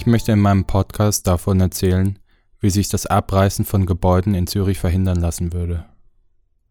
[0.00, 2.18] Ich möchte in meinem Podcast davon erzählen,
[2.58, 5.84] wie sich das Abreißen von Gebäuden in Zürich verhindern lassen würde.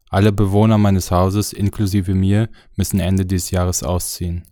[0.09, 4.45] Alle Bewohner meines Hauses, inklusive mir, müssen Ende dieses Jahres ausziehen.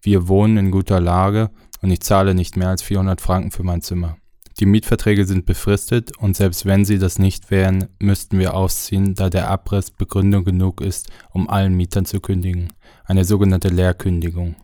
[0.00, 1.50] Wir wohnen in guter Lage
[1.82, 4.16] und ich zahle nicht mehr als 400 Franken für mein Zimmer.
[4.58, 9.28] Die Mietverträge sind befristet und selbst wenn sie das nicht wären, müssten wir ausziehen, da
[9.28, 12.72] der Abriss Begründung genug ist, um allen Mietern zu kündigen.
[13.04, 14.56] Eine sogenannte Leerkündigung.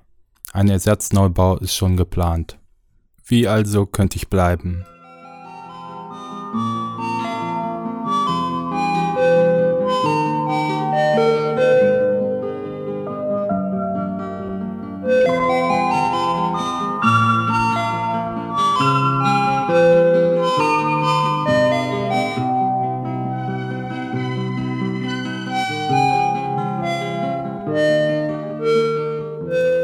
[0.55, 2.58] Ein Ersatzneubau ist schon geplant.
[3.30, 4.87] Wie also könnte ich bleiben?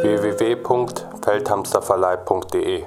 [0.02, 2.86] www.feldhamsterverleih.de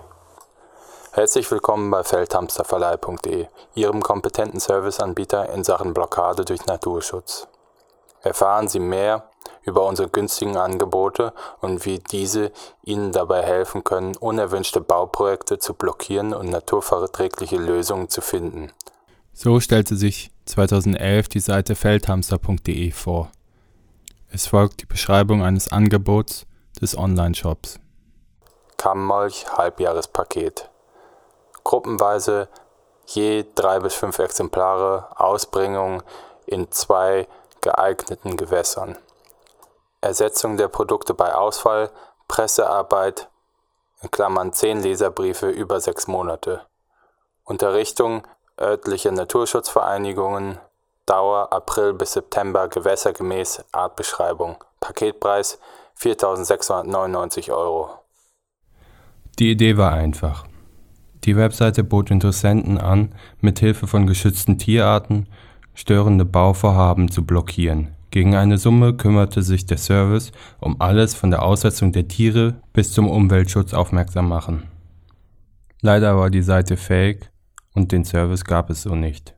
[1.18, 7.48] Herzlich willkommen bei feldhamsterverleih.de, Ihrem kompetenten Serviceanbieter in Sachen Blockade durch Naturschutz.
[8.22, 9.28] Erfahren Sie mehr
[9.64, 12.52] über unsere günstigen Angebote und wie diese
[12.84, 18.72] Ihnen dabei helfen können, unerwünschte Bauprojekte zu blockieren und naturverträgliche Lösungen zu finden.
[19.34, 23.32] So stellte sich 2011 die Seite feldhamster.de vor.
[24.30, 26.45] Es folgt die Beschreibung eines Angebots
[26.80, 27.80] des Online-Shops.
[28.78, 30.70] Kammmolch Halbjahrespaket
[31.68, 32.48] gruppenweise
[33.08, 36.02] je drei bis fünf Exemplare Ausbringung
[36.46, 37.28] in zwei
[37.60, 38.98] geeigneten Gewässern.
[40.00, 41.90] Ersetzung der Produkte bei Ausfall,
[42.30, 43.28] Pressearbeit,
[44.02, 46.62] in Klammern 10 Leserbriefe über sechs Monate.
[47.44, 48.23] Unterrichtung
[48.60, 50.60] örtliche Naturschutzvereinigungen,
[51.06, 54.56] Dauer April bis September gewässergemäß, Artbeschreibung.
[54.80, 55.60] Paketpreis
[56.00, 57.90] 4.699 Euro.
[59.40, 60.45] Die Idee war einfach.
[61.23, 63.10] Die Webseite bot Interessenten an,
[63.42, 65.28] mit Hilfe von geschützten Tierarten
[65.73, 67.89] störende Bauvorhaben zu blockieren.
[68.10, 72.92] Gegen eine Summe kümmerte sich der Service um alles von der Aussetzung der Tiere bis
[72.92, 74.64] zum Umweltschutz aufmerksam machen.
[75.82, 77.30] Leider war die Seite fake
[77.73, 79.36] und den Service gab es so nicht.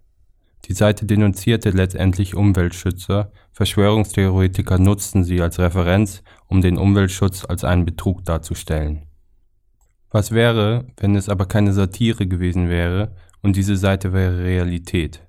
[0.66, 7.86] Die Seite denunzierte letztendlich Umweltschützer, Verschwörungstheoretiker nutzten sie als Referenz, um den Umweltschutz als einen
[7.86, 9.09] Betrug darzustellen.
[10.12, 15.28] Was wäre, wenn es aber keine Satire gewesen wäre und diese Seite wäre Realität?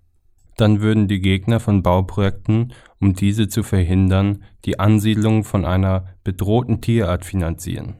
[0.57, 6.81] Dann würden die Gegner von Bauprojekten, um diese zu verhindern, die Ansiedlung von einer bedrohten
[6.81, 7.97] Tierart finanzieren.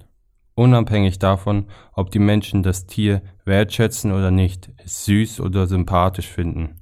[0.55, 6.81] Unabhängig davon, ob die Menschen das Tier wertschätzen oder nicht, es süß oder sympathisch finden.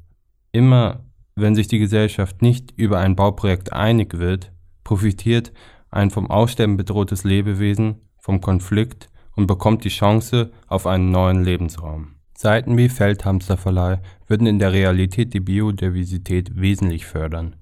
[0.51, 1.05] Immer
[1.37, 4.51] wenn sich die Gesellschaft nicht über ein Bauprojekt einig wird,
[4.83, 5.53] profitiert
[5.91, 9.08] ein vom Aussterben bedrohtes Lebewesen vom Konflikt
[9.39, 12.17] und bekommt die Chance auf einen neuen Lebensraum.
[12.37, 17.55] Seiten wie Feldhamsterverleih würden in der Realität die Biodiversität wesentlich fördern.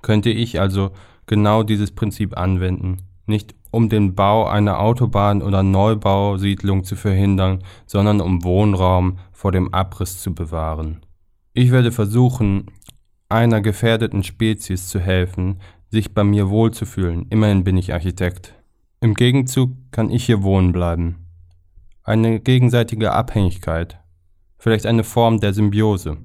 [0.00, 0.92] Könnte ich also
[1.26, 8.20] genau dieses Prinzip anwenden, nicht um den Bau einer Autobahn oder Neubausiedlung zu verhindern, sondern
[8.20, 11.00] um Wohnraum vor dem Abriss zu bewahren.
[11.52, 12.66] Ich werde versuchen,
[13.28, 15.56] einer gefährdeten Spezies zu helfen,
[15.90, 17.26] sich bei mir wohlzufühlen.
[17.30, 18.54] Immerhin bin ich Architekt.
[19.00, 21.23] Im Gegenzug kann ich hier wohnen bleiben
[22.04, 23.98] eine gegenseitige Abhängigkeit,
[24.58, 26.18] vielleicht eine Form der Symbiose.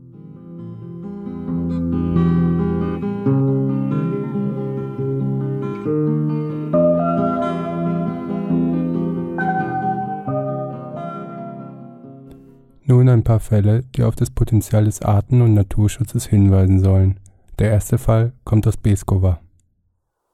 [12.83, 17.19] Nun ein paar Fälle, die auf das Potenzial des Arten- und Naturschutzes hinweisen sollen.
[17.57, 19.39] Der erste Fall kommt aus Beskova.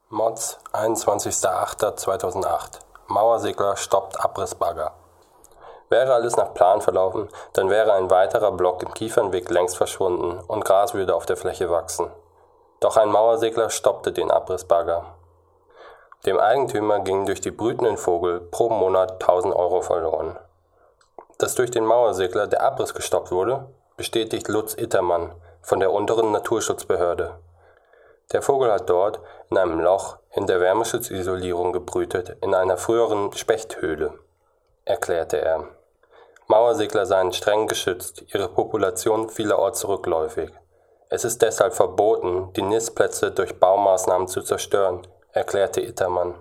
[0.09, 2.79] Mods, 21.08.2008.
[3.09, 4.93] Mauersegler stoppt Abrissbagger.
[5.89, 10.65] Wäre alles nach Plan verlaufen, dann wäre ein weiterer Block im Kiefernweg längst verschwunden und
[10.65, 12.09] Gras würde auf der Fläche wachsen.
[12.79, 15.05] Doch ein Mauersegler stoppte den Abrissbagger.
[16.25, 20.37] Dem Eigentümer gingen durch die brütenden Vogel pro Monat 1000 Euro verloren.
[21.37, 27.35] Dass durch den Mauersegler der Abriss gestoppt wurde, bestätigt Lutz Ittermann von der unteren Naturschutzbehörde.
[28.31, 29.19] Der Vogel hat dort
[29.51, 34.13] in einem Loch in der Wärmeschutzisolierung gebrütet in einer früheren Spechthöhle
[34.85, 35.67] erklärte er.
[36.47, 40.51] Mauersegler seien streng geschützt, ihre Population vielerorts rückläufig.
[41.09, 45.01] Es ist deshalb verboten, die Nistplätze durch Baumaßnahmen zu zerstören,
[45.31, 46.35] erklärte Ittermann.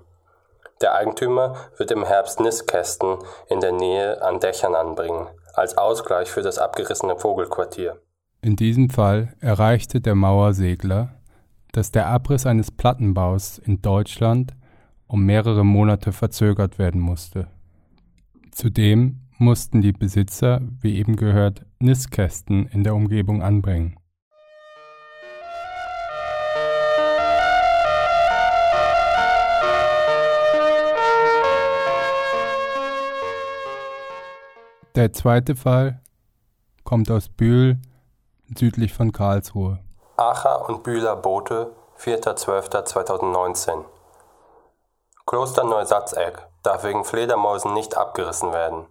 [0.81, 3.19] Der Eigentümer wird im Herbst Nistkästen
[3.49, 8.01] in der Nähe an Dächern anbringen, als Ausgleich für das abgerissene Vogelquartier.
[8.43, 11.15] In diesem Fall erreichte der Mauersegler,
[11.73, 14.53] dass der Abriss eines Plattenbaus in Deutschland
[15.07, 17.47] um mehrere Monate verzögert werden musste.
[18.51, 23.97] Zudem mussten die Besitzer, wie eben gehört, Nistkästen in der Umgebung anbringen.
[34.95, 36.01] Der zweite Fall
[36.85, 37.79] kommt aus Bühl,
[38.57, 39.81] südlich von Karlsruhe.
[40.17, 43.85] Acher und Bühler Boote, 4.12.2019.
[45.27, 48.87] Kloster Neusatzeck darf wegen Fledermäusen nicht abgerissen werden.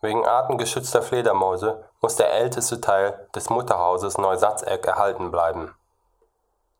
[0.00, 5.74] Wegen artengeschützter Fledermäuse muss der älteste Teil des Mutterhauses Neusatzeck erhalten bleiben.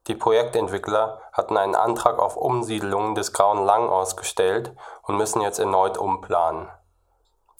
[0.06, 4.72] Die Projektentwickler hatten einen Antrag auf Umsiedelung des Grauen Langaus gestellt
[5.02, 6.68] und müssen jetzt erneut umplanen.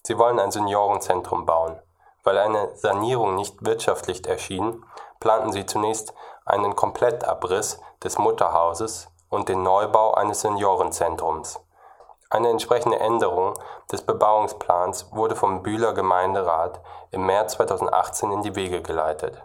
[0.03, 1.81] Sie wollen ein Seniorenzentrum bauen.
[2.23, 4.83] Weil eine Sanierung nicht wirtschaftlich erschien,
[5.19, 6.13] planten sie zunächst
[6.45, 11.59] einen Komplettabriss des Mutterhauses und den Neubau eines Seniorenzentrums.
[12.29, 13.53] Eine entsprechende Änderung
[13.89, 16.81] des Bebauungsplans wurde vom Bühler Gemeinderat
[17.11, 19.41] im März 2018 in die Wege geleitet.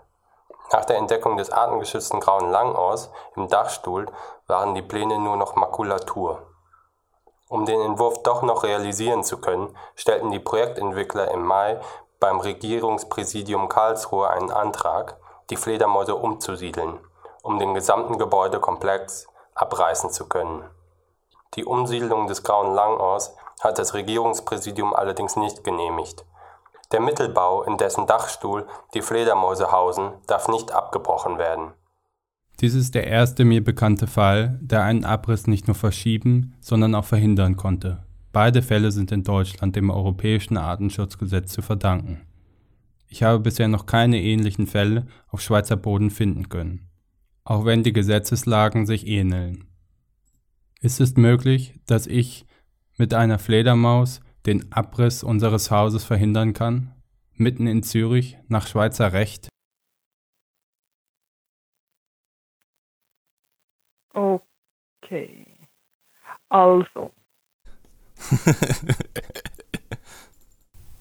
[0.73, 4.07] Nach der Entdeckung des artengeschützten Grauen Langaus im Dachstuhl
[4.49, 6.43] waren die Pläne nur noch Makulatur.
[7.49, 11.79] Um den Entwurf doch noch realisieren zu können, stellten die Projektentwickler im Mai
[12.19, 15.19] beim Regierungspräsidium Karlsruhe einen Antrag,
[15.51, 16.99] die Fledermäuse umzusiedeln,
[17.43, 20.65] um den gesamten Gebäudekomplex abreißen zu können.
[21.55, 26.25] Die Umsiedlung des Grauen Langaus hat das Regierungspräsidium allerdings nicht genehmigt.
[26.93, 31.73] Der Mittelbau, in dessen Dachstuhl die Fledermäuse hausen, darf nicht abgebrochen werden.
[32.61, 37.05] Dies ist der erste mir bekannte Fall, der einen Abriss nicht nur verschieben, sondern auch
[37.05, 38.05] verhindern konnte.
[38.33, 42.27] Beide Fälle sind in Deutschland dem Europäischen Artenschutzgesetz zu verdanken.
[43.09, 46.89] Ich habe bisher noch keine ähnlichen Fälle auf Schweizer Boden finden können,
[47.45, 49.72] auch wenn die Gesetzeslagen sich ähneln.
[50.83, 52.45] Ist es möglich, dass ich
[52.99, 56.93] mit einer Fledermaus den Abriss unseres Hauses verhindern kann,
[57.35, 59.49] mitten in Zürich nach Schweizer Recht?
[64.13, 65.47] Okay.
[66.49, 67.13] Also.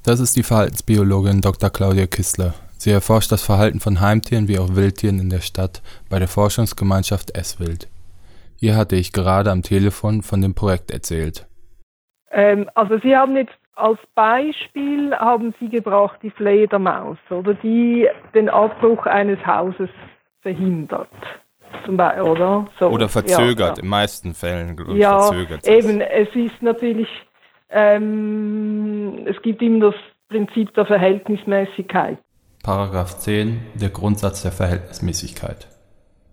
[0.04, 1.72] das ist die Verhaltensbiologin Dr.
[1.72, 2.54] Claudia Kistler.
[2.78, 7.32] Sie erforscht das Verhalten von Heimtieren wie auch Wildtieren in der Stadt bei der Forschungsgemeinschaft
[7.32, 7.90] S-Wild.
[8.62, 11.48] Hier hatte ich gerade am Telefon von dem Projekt erzählt.
[12.30, 18.50] Ähm, also Sie haben jetzt als Beispiel haben Sie gebracht die Fledermaus, oder die den
[18.50, 19.90] Abbruch eines Hauses
[20.42, 21.10] verhindert.
[21.86, 22.68] Zum Beispiel, oder?
[22.80, 25.68] So, oder verzögert, ja, in meisten Fällen ja, verzögert.
[25.68, 27.10] Eben, es ist natürlich,
[27.72, 29.96] ähm, es gibt immer das
[30.30, 32.20] Prinzip der Verhältnismäßigkeit.
[32.62, 35.68] Paragraph 10, der Grundsatz der Verhältnismäßigkeit.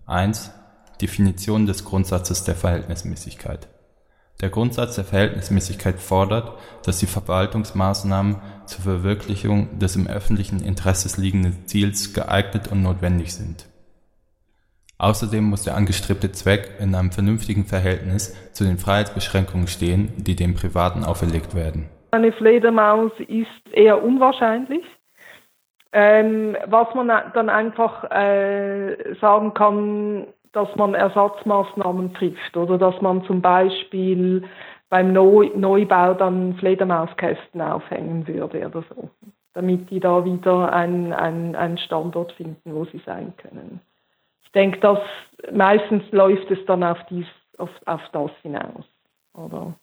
[0.05, 0.58] 1.
[1.01, 3.67] Definition des Grundsatzes der Verhältnismäßigkeit.
[4.41, 11.67] Der Grundsatz der Verhältnismäßigkeit fordert, dass die Verwaltungsmaßnahmen zur Verwirklichung des im öffentlichen Interesse liegenden
[11.67, 13.65] Ziels geeignet und notwendig sind.
[14.97, 20.55] Außerdem muss der angestrebte Zweck in einem vernünftigen Verhältnis zu den Freiheitsbeschränkungen stehen, die dem
[20.55, 21.89] Privaten auferlegt werden.
[22.11, 24.85] Eine Fledermaus ist eher unwahrscheinlich.
[25.91, 33.23] Ähm, was man dann einfach äh, sagen kann, dass man Ersatzmaßnahmen trifft oder dass man
[33.25, 34.43] zum Beispiel
[34.89, 39.09] beim Neu Neubau dann Fledermauskästen aufhängen würde oder so,
[39.53, 43.81] damit die da wieder einen, einen Standort finden, wo sie sein können
[44.49, 44.97] ich denke, dass
[45.51, 47.27] meistens läuft es dann auf, dies,
[47.59, 48.83] auf, auf das hinaus.
[49.35, 49.75] Oder?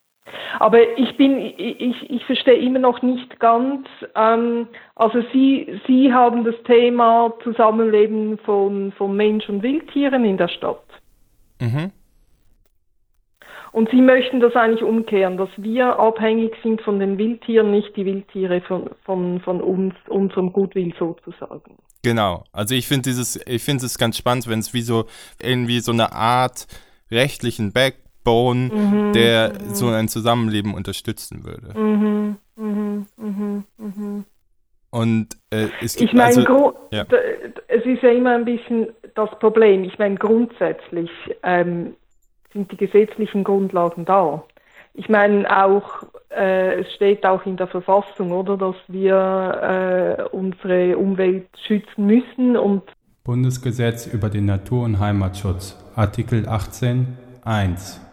[0.58, 6.44] Aber ich bin, ich, ich verstehe immer noch nicht ganz, ähm, also Sie, Sie haben
[6.44, 10.82] das Thema Zusammenleben von, von Mensch und Wildtieren in der Stadt.
[11.60, 11.92] Mhm.
[13.72, 18.06] Und Sie möchten das eigentlich umkehren, dass wir abhängig sind von den Wildtieren, nicht die
[18.06, 21.76] Wildtiere von, von, von uns, unserem Gutwill sozusagen.
[22.02, 22.44] Genau.
[22.52, 25.04] Also ich finde dieses, ich finde es ganz spannend, wenn es wie so
[25.42, 26.66] irgendwie so eine Art
[27.10, 27.72] rechtlichen
[28.26, 29.74] Backbone, mhm, der mhm.
[29.74, 31.78] so ein Zusammenleben unterstützen würde.
[31.78, 34.24] Mhm, mhm, mhm, mhm.
[34.90, 37.04] Und äh, es gibt ich meine, also, ja.
[37.68, 39.84] es ist ja immer ein bisschen das Problem.
[39.84, 41.10] Ich meine, grundsätzlich
[41.42, 41.94] ähm,
[42.52, 44.42] sind die gesetzlichen Grundlagen da.
[44.94, 50.96] Ich meine auch, äh, es steht auch in der Verfassung, oder, dass wir äh, unsere
[50.96, 52.82] Umwelt schützen müssen und
[53.22, 58.05] Bundesgesetz über den Natur- und Heimatschutz, Artikel 18 1.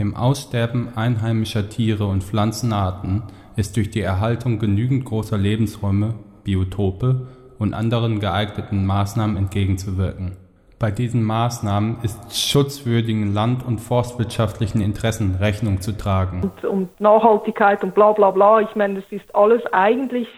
[0.00, 3.22] Dem Aussterben einheimischer Tiere und Pflanzenarten
[3.56, 7.28] ist durch die Erhaltung genügend großer Lebensräume, Biotope
[7.58, 10.38] und anderen geeigneten Maßnahmen entgegenzuwirken.
[10.78, 16.44] Bei diesen Maßnahmen ist schutzwürdigen land- und forstwirtschaftlichen Interessen Rechnung zu tragen.
[16.44, 20.28] Und, und Nachhaltigkeit und bla bla bla, ich meine, das ist alles eigentlich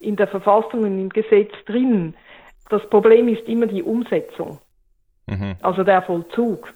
[0.00, 2.14] in der Verfassung und im Gesetz drin.
[2.68, 4.58] Das Problem ist immer die Umsetzung,
[5.28, 5.54] mhm.
[5.62, 6.74] also der Vollzug.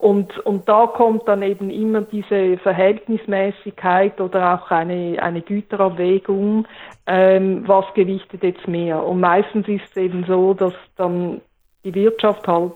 [0.00, 6.66] Und, und da kommt dann eben immer diese Verhältnismäßigkeit oder auch eine, eine Güterabwägung,
[7.06, 9.04] ähm, was gewichtet jetzt mehr.
[9.04, 11.42] Und meistens ist es eben so, dass dann
[11.84, 12.72] die Wirtschaft halt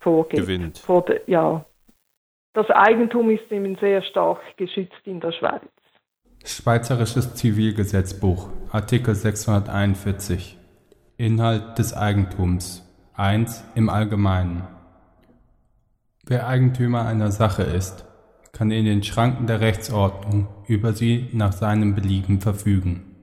[0.00, 0.40] vorgeht.
[0.40, 0.78] Gewinnt.
[0.80, 1.64] Vor de, ja.
[2.52, 5.62] Das Eigentum ist eben sehr stark geschützt in der Schweiz.
[6.44, 10.58] Schweizerisches Zivilgesetzbuch, Artikel 641.
[11.16, 12.82] Inhalt des Eigentums.
[13.14, 13.64] 1.
[13.76, 14.73] Im Allgemeinen.
[16.26, 18.06] Wer Eigentümer einer Sache ist,
[18.52, 23.16] kann in den Schranken der Rechtsordnung über sie nach seinem Belieben verfügen.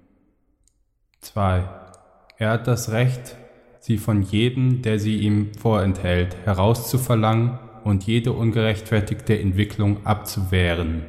[1.21, 1.63] 2.
[2.37, 3.37] Er hat das Recht,
[3.79, 11.05] sie von jedem, der sie ihm vorenthält, herauszuverlangen und jede ungerechtfertigte Entwicklung abzuwehren.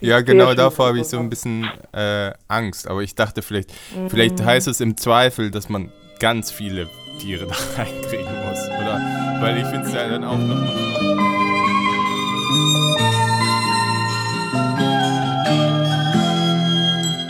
[0.00, 2.88] Ja, genau, davor habe ich so ein bisschen äh, Angst.
[2.88, 4.10] Aber ich dachte vielleicht, mhm.
[4.10, 6.88] vielleicht heißt es im Zweifel, dass man ganz viele
[7.20, 9.40] Tiere da reinkriegen muss, oder?
[9.40, 10.92] Weil ich finde es ja dann auch noch.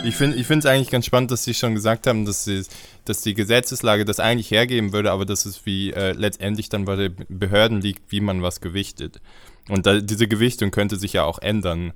[0.05, 2.63] Ich finde ich es eigentlich ganz spannend, dass Sie schon gesagt haben, dass, sie,
[3.05, 6.95] dass die Gesetzeslage das eigentlich hergeben würde, aber dass es wie äh, letztendlich dann bei
[6.95, 9.21] den Behörden liegt, wie man was gewichtet.
[9.69, 11.93] Und da, diese Gewichtung könnte sich ja auch ändern.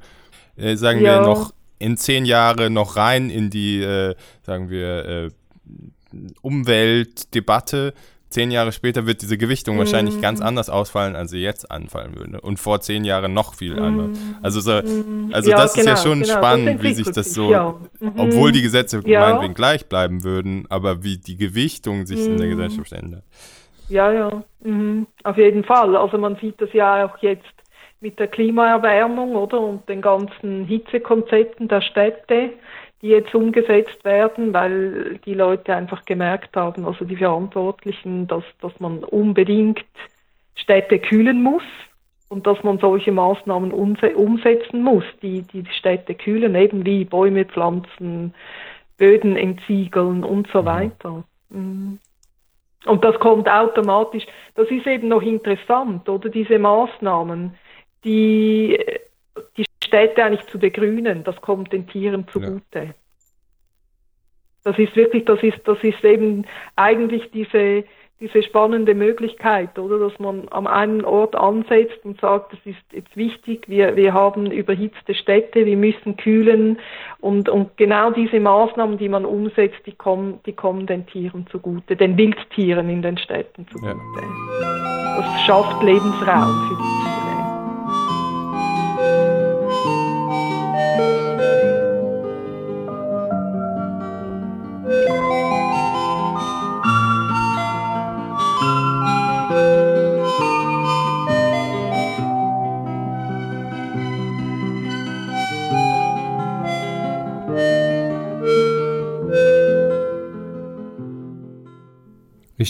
[0.55, 1.19] Äh, sagen ja.
[1.19, 5.29] wir noch in zehn Jahre noch rein in die, äh, sagen wir, äh,
[6.41, 7.93] Umweltdebatte
[8.29, 9.79] zehn Jahre später wird diese Gewichtung mhm.
[9.79, 12.41] wahrscheinlich ganz anders ausfallen, als sie jetzt anfallen würde.
[12.41, 13.81] Und vor zehn Jahren noch viel mhm.
[13.81, 14.19] anders.
[14.41, 15.29] Also, so, mhm.
[15.33, 17.75] also ja, das genau, ist ja genau, schon genau, spannend, wie sich das so, ja.
[17.99, 18.13] mhm.
[18.17, 19.21] obwohl die Gesetze ja.
[19.21, 22.51] meinetwegen gleich bleiben würden, aber wie die Gewichtung sich in der mhm.
[22.51, 23.23] Gesellschaft ändert.
[23.89, 25.07] Ja, ja, mhm.
[25.23, 25.95] auf jeden Fall.
[25.95, 27.45] Also man sieht das ja auch jetzt
[27.99, 29.59] mit der Klimaerwärmung, oder?
[29.59, 32.51] Und den ganzen Hitzekonzepten der Städte
[33.01, 38.79] die jetzt umgesetzt werden, weil die Leute einfach gemerkt haben, also die Verantwortlichen, dass, dass
[38.79, 39.85] man unbedingt
[40.55, 41.63] Städte kühlen muss
[42.29, 48.33] und dass man solche Maßnahmen umsetzen muss, die die Städte kühlen, eben wie Bäume pflanzen,
[48.97, 50.65] Böden entsiegeln und so mhm.
[50.65, 51.23] weiter.
[51.49, 51.99] Mhm.
[52.85, 54.25] Und das kommt automatisch,
[54.55, 57.53] das ist eben noch interessant, oder diese Maßnahmen,
[58.03, 58.77] die
[59.55, 62.61] die Städte eigentlich zu begrünen, das kommt den Tieren zugute.
[62.73, 62.93] Ja.
[64.63, 67.85] Das ist wirklich, das ist, das ist eben eigentlich diese,
[68.19, 73.15] diese spannende Möglichkeit, oder, dass man am einen Ort ansetzt und sagt, das ist jetzt
[73.15, 76.79] wichtig, wir, wir haben überhitzte Städte, wir müssen kühlen
[77.19, 81.95] und, und genau diese Maßnahmen, die man umsetzt, die kommen, die kommen den Tieren zugute,
[81.95, 83.95] den Wildtieren in den Städten zugute.
[83.95, 85.17] Ja.
[85.17, 86.96] Das schafft Lebensraum für die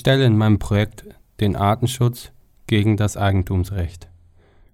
[0.08, 1.04] stelle in meinem Projekt
[1.42, 2.32] den Artenschutz
[2.66, 4.08] gegen das Eigentumsrecht.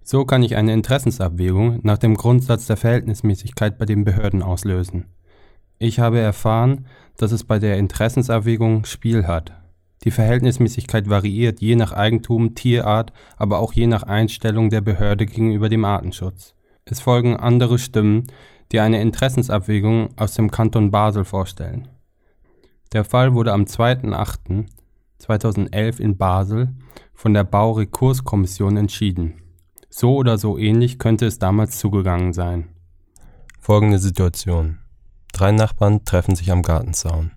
[0.04, 5.06] So kann ich eine Interessensabwägung nach dem Grundsatz der Verhältnismäßigkeit bei den Behörden auslösen.
[5.80, 6.86] Ich habe erfahren,
[7.16, 9.60] dass es bei der Interessensabwägung Spiel hat.
[10.04, 15.68] Die Verhältnismäßigkeit variiert je nach Eigentum, Tierart, aber auch je nach Einstellung der Behörde gegenüber
[15.68, 16.54] dem Artenschutz.
[16.84, 18.28] Es folgen andere Stimmen,
[18.70, 21.88] die eine Interessensabwägung aus dem Kanton Basel vorstellen.
[22.92, 24.66] Der Fall wurde am 2.8.
[25.24, 26.68] 2011 in Basel
[27.14, 29.40] von der Baurekurskommission entschieden.
[29.88, 32.68] So oder so ähnlich könnte es damals zugegangen sein.
[33.58, 34.80] Folgende Situation.
[35.32, 37.30] Drei Nachbarn treffen sich am Gartenzaun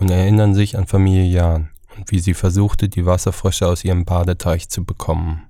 [0.00, 4.68] und erinnern sich an Familie Jahn und wie sie versuchte, die Wasserfrösche aus ihrem Badeteich
[4.68, 5.48] zu bekommen.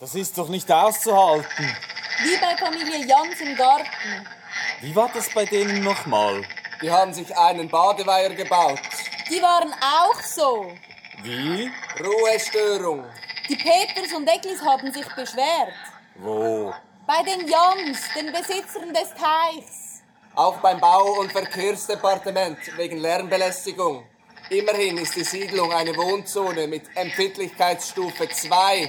[0.00, 1.66] Das ist doch nicht auszuhalten.
[2.24, 4.26] Wie bei Familie Jans im Garten.
[4.80, 6.42] Wie war das bei denen nochmal?
[6.82, 8.80] Die haben sich einen Badeweiher gebaut.
[9.30, 10.72] Die waren auch so.
[11.22, 11.70] Wie?
[12.00, 13.04] Ruhestörung.
[13.48, 15.72] Die Peters und Eglis haben sich beschwert.
[16.16, 16.72] Wo?
[17.06, 20.02] Bei den Jans, den Besitzern des Teichs.
[20.34, 24.04] Auch beim Bau- und Verkehrsdepartement wegen Lärmbelästigung.
[24.50, 28.88] Immerhin ist die Siedlung eine Wohnzone mit Empfindlichkeitsstufe 2.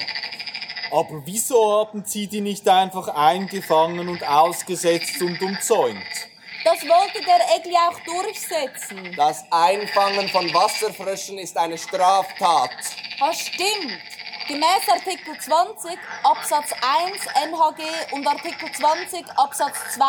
[0.92, 6.33] Aber wieso haben Sie die nicht einfach eingefangen und ausgesetzt und umzäunt?
[6.63, 9.13] Das wollte der Egli auch durchsetzen.
[9.17, 12.72] Das Einfangen von Wasserfröschen ist eine Straftat.
[13.20, 14.00] Das stimmt.
[14.48, 20.03] Gemäß Artikel 20 Absatz 1 NHG und Artikel 20 Absatz 2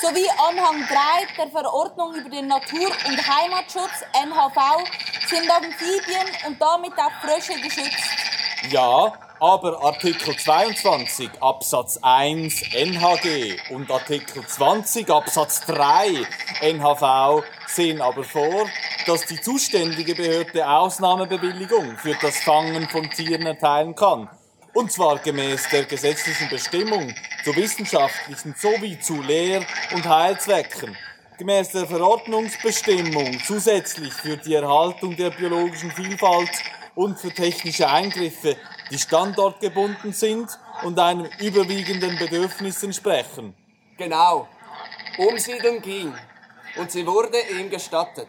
[0.00, 4.88] sowie Anhang 3 der Verordnung über den Natur- und Heimatschutz NHV
[5.28, 8.10] sind Amphibien und damit auch Frösche geschützt.
[8.70, 16.24] Ja, aber Artikel 22 Absatz 1 NHG und Artikel 20 Absatz 3
[16.60, 18.68] NHV sehen aber vor,
[19.04, 24.28] dass die zuständige Behörde Ausnahmebewilligung für das Fangen von Tieren erteilen kann.
[24.74, 30.96] Und zwar gemäß der gesetzlichen Bestimmung zu wissenschaftlichen sowie zu Lehr- und Heilzwecken.
[31.38, 36.52] Gemäß der Verordnungsbestimmung zusätzlich für die Erhaltung der biologischen Vielfalt
[36.94, 38.56] und für technische Eingriffe,
[38.92, 40.50] die standortgebunden sind
[40.82, 43.56] und einem überwiegenden Bedürfnis entsprechen.
[43.96, 44.46] Genau.
[45.16, 46.12] Umsiedeln ging.
[46.76, 48.28] Und sie wurde ihm gestattet.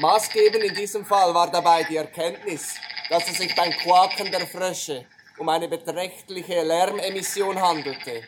[0.00, 2.76] Maßgebend in diesem Fall war dabei die Erkenntnis,
[3.10, 5.04] dass es sich beim Quaken der Frösche
[5.36, 8.22] um eine beträchtliche Lärmemission handelte,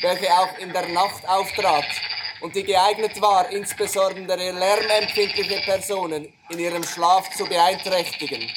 [0.00, 1.86] welche auch in der Nacht auftrat
[2.40, 8.48] und die geeignet war, insbesondere lärmempfindliche Personen in ihrem Schlaf zu beeinträchtigen.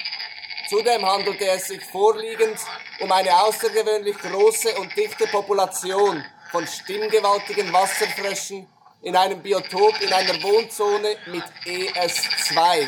[0.72, 2.58] Zudem handelte es sich vorliegend
[3.02, 8.70] um eine außergewöhnlich große und dichte Population von stimmgewaltigen Wasserfröschen
[9.02, 12.88] in einem Biotop in einer Wohnzone mit ES2.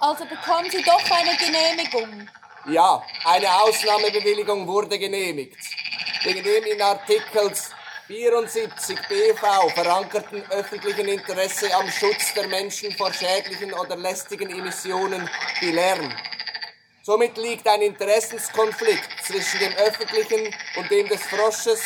[0.00, 2.28] Also bekommen Sie doch eine Genehmigung.
[2.66, 5.58] Ja, eine Ausnahmebewilligung wurde genehmigt.
[6.24, 7.70] Wegen dem in Artikels
[8.08, 15.30] 74 BV verankerten öffentlichen Interesse am Schutz der Menschen vor schädlichen oder lästigen Emissionen
[15.60, 16.12] wie Lärm.
[17.02, 21.80] Somit liegt ein Interessenskonflikt zwischen dem öffentlichen und dem des Frosches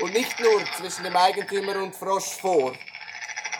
[0.00, 2.72] und nicht nur zwischen dem Eigentümer und Frosch vor.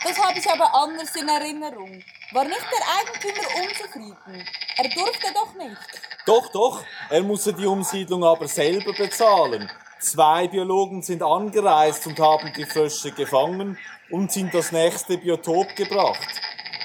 [0.03, 2.01] Das habe ich aber anders in Erinnerung.
[2.31, 4.47] War nicht der Eigentümer unzufrieden?
[4.77, 5.77] Er durfte doch nicht.
[6.25, 9.69] Doch, doch, er musste die Umsiedlung aber selber bezahlen.
[9.99, 13.77] Zwei Biologen sind angereist und haben die Frösche gefangen
[14.09, 16.41] und sind das nächste Biotop gebracht.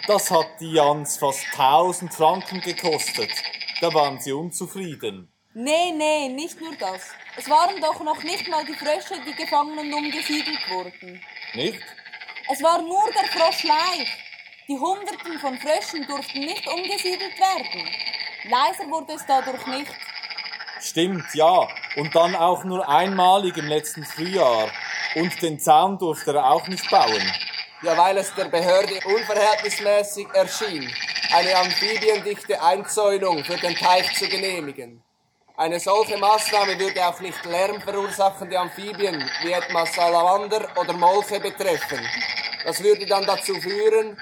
[0.07, 3.31] Das hat die Jans fast 1000 Franken gekostet.
[3.81, 5.31] Da waren sie unzufrieden.
[5.55, 7.03] Nee, nee, nicht nur das.
[7.37, 11.21] Es waren doch noch nicht mal die Frösche, die gefangen und umgesiedelt wurden.
[11.55, 11.81] Nicht?
[12.51, 14.19] Es war nur der Frosch Leich.
[14.67, 17.89] Die Hunderten von Fröschen durften nicht umgesiedelt werden.
[18.49, 19.93] Leiser wurde es dadurch nicht.
[20.81, 21.69] Stimmt, ja.
[21.97, 24.69] Und dann auch nur einmalig im letzten Frühjahr.
[25.15, 27.33] Und den Zaun durfte er auch nicht bauen.
[27.83, 30.91] Ja, weil es der Behörde unverhältnismäßig erschien,
[31.35, 35.03] eine amphibiendichte Einzäunung für den Teich zu genehmigen.
[35.57, 41.99] Eine solche Maßnahme würde auch nicht lärmverursachende Amphibien wie etwa Salamander oder Molche betreffen.
[42.65, 44.17] Das würde dann dazu führen,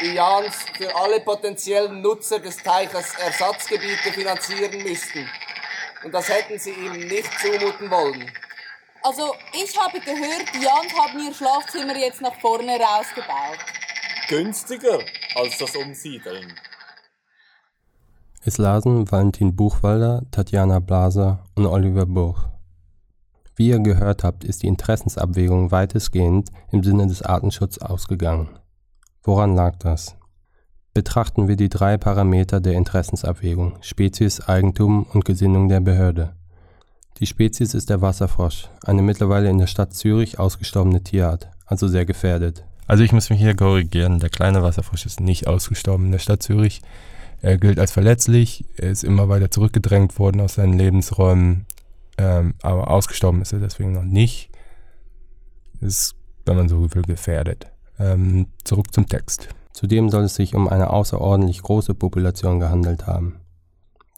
[0.00, 5.28] die Jans für alle potenziellen Nutzer des Teiches Ersatzgebiete finanzieren müssten.
[6.02, 8.32] Und das hätten sie ihm nicht zumuten wollen.
[9.02, 13.58] Also, ich habe gehört, die Jans haben ihr Schlafzimmer jetzt nach vorne rausgebaut.
[14.28, 14.98] Günstiger
[15.38, 16.52] als das Umsiedeln.
[18.42, 22.48] Es lasen Valentin Buchwalder, Tatjana Blaser und Oliver Buch.
[23.54, 28.48] Wie ihr gehört habt, ist die Interessensabwägung weitestgehend im Sinne des Artenschutzes ausgegangen.
[29.22, 30.16] Woran lag das?
[30.94, 36.34] Betrachten wir die drei Parameter der Interessensabwägung Spezies, Eigentum und Gesinnung der Behörde.
[37.18, 42.06] Die Spezies ist der Wasserfrosch, eine mittlerweile in der Stadt Zürich ausgestorbene Tierart, also sehr
[42.06, 42.67] gefährdet.
[42.88, 46.42] Also ich muss mich hier korrigieren, der kleine Wasserfrosch ist nicht ausgestorben in der Stadt
[46.42, 46.80] Zürich.
[47.42, 51.66] Er gilt als verletzlich, er ist immer weiter zurückgedrängt worden aus seinen Lebensräumen,
[52.16, 54.50] ähm, aber ausgestorben ist er deswegen noch nicht.
[55.82, 57.66] Ist, wenn man so will, gefährdet.
[57.98, 59.48] Ähm, zurück zum Text.
[59.74, 63.36] Zudem soll es sich um eine außerordentlich große Population gehandelt haben.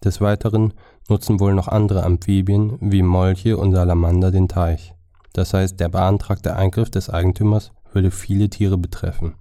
[0.04, 0.74] Des Weiteren
[1.08, 4.94] nutzen wohl noch andere Amphibien wie Molche und Salamander den Teich.
[5.32, 9.34] Das heißt, der beantragte Eingriff des Eigentümers würde viele Tiere betreffen.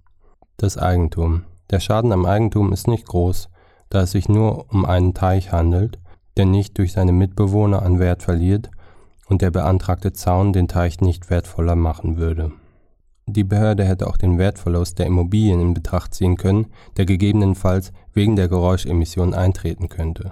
[0.58, 1.44] Das Eigentum.
[1.70, 3.50] Der Schaden am Eigentum ist nicht groß,
[3.90, 6.00] da es sich nur um einen Teich handelt,
[6.38, 8.70] der nicht durch seine Mitbewohner an Wert verliert
[9.28, 12.52] und der beantragte Zaun den Teich nicht wertvoller machen würde.
[13.28, 18.36] Die Behörde hätte auch den Wertverlust der Immobilien in Betracht ziehen können, der gegebenenfalls wegen
[18.36, 20.32] der Geräuschemission eintreten könnte.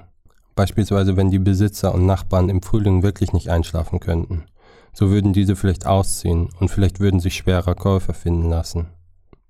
[0.55, 4.45] Beispielsweise wenn die Besitzer und Nachbarn im Frühling wirklich nicht einschlafen könnten.
[4.97, 8.87] So würden diese vielleicht ausziehen und vielleicht würden sich schwerer Käufer finden lassen.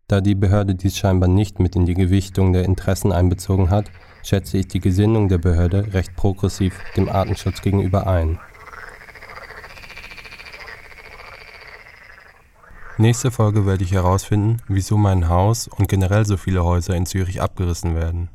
[0.09, 3.89] Da die Behörde dies scheinbar nicht mit in die Gewichtung der Interessen einbezogen hat,
[4.23, 8.39] schätze ich die Gesinnung der Behörde recht progressiv dem Artenschutz gegenüber ein.
[12.97, 17.41] Nächste Folge werde ich herausfinden, wieso mein Haus und generell so viele Häuser in Zürich
[17.41, 18.27] abgerissen werden.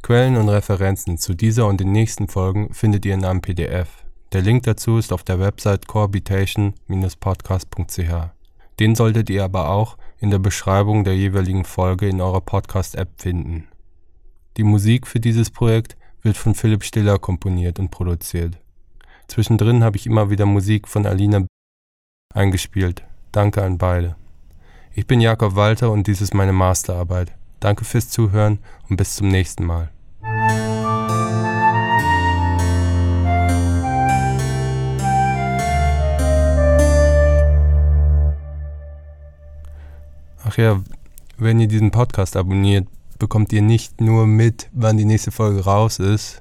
[0.00, 4.05] Quellen und Referenzen zu dieser und den nächsten Folgen findet ihr in einem PDF.
[4.32, 8.30] Der Link dazu ist auf der Website cohabitation-podcast.ch.
[8.80, 13.68] Den solltet ihr aber auch in der Beschreibung der jeweiligen Folge in eurer Podcast-App finden.
[14.56, 18.58] Die Musik für dieses Projekt wird von Philipp Stiller komponiert und produziert.
[19.28, 21.46] Zwischendrin habe ich immer wieder Musik von Alina
[22.34, 23.04] eingespielt.
[23.32, 24.16] Danke an beide.
[24.94, 27.32] Ich bin Jakob Walter und dies ist meine Masterarbeit.
[27.60, 28.58] Danke fürs Zuhören
[28.88, 29.90] und bis zum nächsten Mal.
[40.48, 40.80] Ach ja,
[41.38, 42.86] wenn ihr diesen Podcast abonniert,
[43.18, 46.40] bekommt ihr nicht nur mit, wann die nächste Folge raus ist,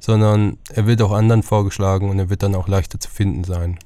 [0.00, 3.78] sondern er wird auch anderen vorgeschlagen und er wird dann auch leichter zu finden sein.